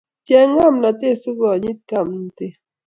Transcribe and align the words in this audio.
Cheng 0.27 0.51
ngomnotet 0.55 1.17
sikonyit 1.21 1.79
ngomnotet 1.89 2.55